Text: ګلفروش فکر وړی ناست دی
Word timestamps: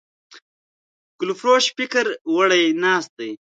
ګلفروش 1.19 1.65
فکر 1.77 2.05
وړی 2.35 2.65
ناست 2.83 3.11
دی 3.19 3.31